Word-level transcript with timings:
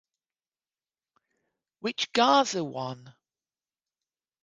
Which 1.81 2.11
Garza 2.11 2.63
won. 2.63 3.13